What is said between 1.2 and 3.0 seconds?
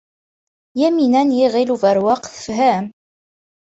n Yiɣil Ubeṛwaq tefhem.